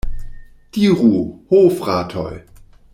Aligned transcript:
Diru, 0.77 1.11
ho 1.51 1.61
fratoj! 1.83 2.31